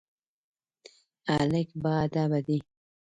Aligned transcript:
هلک 1.29 1.69
باادبه 1.83 2.39
دی. 2.47 2.57